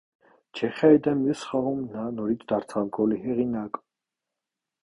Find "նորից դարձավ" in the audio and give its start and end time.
2.21-2.91